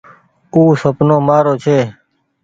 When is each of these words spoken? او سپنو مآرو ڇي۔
او 0.53 0.61
سپنو 0.81 1.17
مآرو 1.27 1.53
ڇي۔ 1.63 1.79